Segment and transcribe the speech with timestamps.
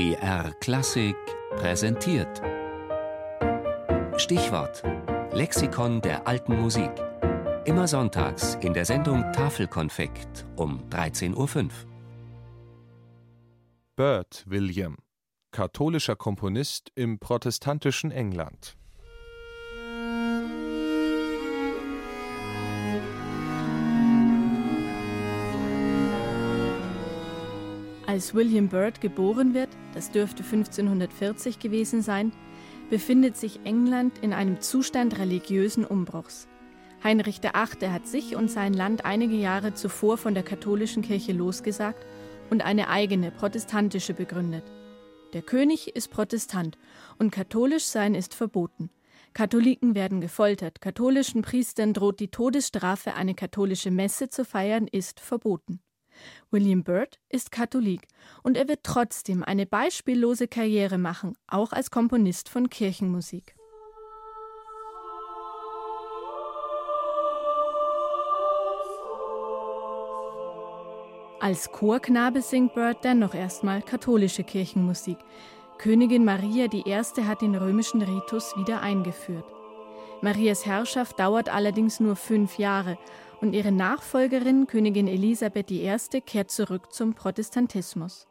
[0.00, 1.14] BR Klassik
[1.56, 2.40] präsentiert.
[4.16, 4.82] Stichwort:
[5.34, 6.90] Lexikon der alten Musik.
[7.66, 11.70] Immer sonntags in der Sendung Tafelkonfekt um 13.05 Uhr.
[13.94, 14.96] Byrd William,
[15.50, 18.78] katholischer Komponist im protestantischen England.
[28.10, 32.32] Als William Byrd geboren wird, das dürfte 1540 gewesen sein,
[32.90, 36.48] befindet sich England in einem Zustand religiösen Umbruchs.
[37.04, 37.88] Heinrich VIII.
[37.88, 42.04] hat sich und sein Land einige Jahre zuvor von der katholischen Kirche losgesagt
[42.50, 44.64] und eine eigene protestantische begründet.
[45.32, 46.78] Der König ist Protestant
[47.16, 48.90] und katholisch sein ist verboten.
[49.34, 55.78] Katholiken werden gefoltert, katholischen Priestern droht die Todesstrafe, eine katholische Messe zu feiern ist verboten.
[56.50, 58.06] William Byrd ist Katholik
[58.42, 63.54] und er wird trotzdem eine beispiellose Karriere machen, auch als Komponist von Kirchenmusik.
[71.40, 75.16] Als Chorknabe singt Byrd dennoch erstmal katholische Kirchenmusik.
[75.78, 77.02] Königin Maria I.
[77.24, 79.46] hat den römischen Ritus wieder eingeführt.
[80.20, 82.98] Marias Herrschaft dauert allerdings nur fünf Jahre
[83.40, 88.26] und ihre Nachfolgerin, Königin Elisabeth I., kehrt zurück zum Protestantismus.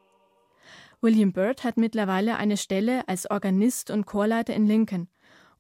[1.02, 5.08] William Byrd hat mittlerweile eine Stelle als Organist und Chorleiter in Lincoln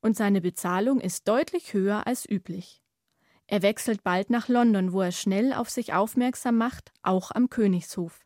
[0.02, 2.82] und seine Bezahlung ist deutlich höher als üblich.
[3.48, 8.26] Er wechselt bald nach London, wo er schnell auf sich aufmerksam macht, auch am Königshof.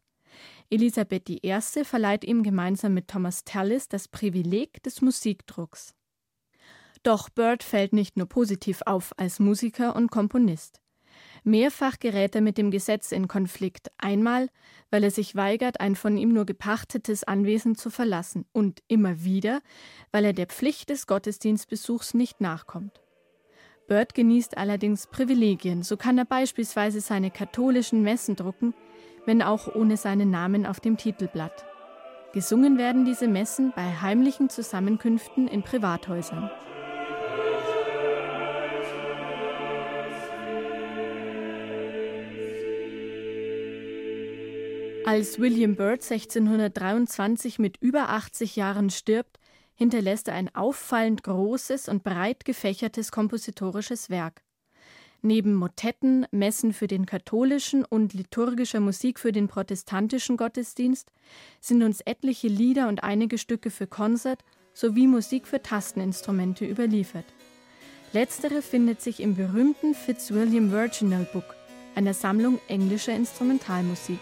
[0.69, 1.59] Elisabeth I.
[1.83, 5.93] verleiht ihm gemeinsam mit Thomas Tallis das Privileg des Musikdrucks.
[7.03, 10.82] Doch Byrd fällt nicht nur positiv auf als Musiker und Komponist.
[11.43, 13.91] Mehrfach gerät er mit dem Gesetz in Konflikt.
[13.97, 14.49] Einmal,
[14.91, 18.45] weil er sich weigert, ein von ihm nur gepachtetes Anwesen zu verlassen.
[18.53, 19.61] Und immer wieder,
[20.11, 23.01] weil er der Pflicht des Gottesdienstbesuchs nicht nachkommt.
[23.87, 25.83] Bird genießt allerdings Privilegien.
[25.83, 28.73] So kann er beispielsweise seine katholischen Messen drucken,
[29.25, 31.65] wenn auch ohne seinen Namen auf dem Titelblatt.
[32.33, 36.49] Gesungen werden diese Messen bei heimlichen Zusammenkünften in Privathäusern.
[45.05, 49.37] Als William Byrd 1623 mit über 80 Jahren stirbt,
[49.75, 54.43] hinterlässt er ein auffallend großes und breit gefächertes kompositorisches Werk.
[55.21, 61.11] Neben Motetten, Messen für den katholischen und liturgischer Musik für den protestantischen Gottesdienst
[61.59, 64.43] sind uns etliche Lieder und einige Stücke für Konzert
[64.73, 67.25] sowie Musik für Tasteninstrumente überliefert.
[68.13, 71.55] Letztere findet sich im berühmten Fitzwilliam Virginal Book,
[71.95, 74.19] einer Sammlung englischer Instrumentalmusik.